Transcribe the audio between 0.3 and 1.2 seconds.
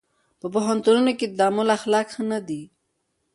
په پوهنتونونو